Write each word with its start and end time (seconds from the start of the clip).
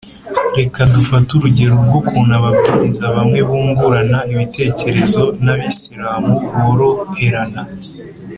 Reka 0.57 0.79
dufate 0.93 1.29
urugero 1.33 1.73
rw 1.83 1.93
ukuntu 1.99 2.31
ababwiriza 2.39 3.05
bamwe 3.15 3.39
bungurana 3.47 4.19
ibitekerezo 4.33 5.23
n 5.43 5.47
Abisilamu 5.53 6.31
boroherana 6.61 7.61